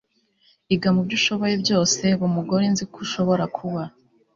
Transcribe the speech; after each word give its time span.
iga 0.73 0.89
mubyo 0.95 1.15
ushoboye 1.19 1.55
byose. 1.63 2.01
ba 2.19 2.25
umugore 2.29 2.65
nzi 2.73 2.83
ko 2.91 2.97
ushobora 3.05 3.43
kuba 3.57 3.81